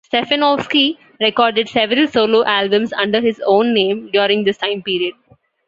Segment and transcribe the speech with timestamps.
[0.11, 5.13] Stefanovski recorded several solo albums under his own name during this time period.